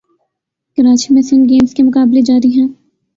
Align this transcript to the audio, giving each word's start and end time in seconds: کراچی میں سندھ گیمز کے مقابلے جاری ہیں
کراچی 0.77 1.13
میں 1.13 1.21
سندھ 1.21 1.47
گیمز 1.49 1.73
کے 1.75 1.83
مقابلے 1.83 2.21
جاری 2.21 2.51
ہیں 2.55 2.67